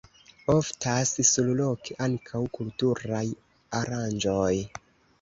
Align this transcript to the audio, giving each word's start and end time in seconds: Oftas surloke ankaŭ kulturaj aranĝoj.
Oftas 0.53 1.11
surloke 1.33 1.99
ankaŭ 2.07 2.43
kulturaj 2.59 3.23
aranĝoj. 3.85 4.53